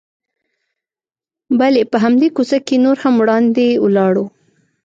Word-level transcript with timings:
بلې، 1.59 1.81
په 1.91 1.97
همدې 2.03 2.27
کوڅه 2.35 2.57
کې 2.67 2.75
نور 2.85 2.97
هم 3.03 3.13
وړاندې 3.21 3.67
ولاړو. 3.85 4.25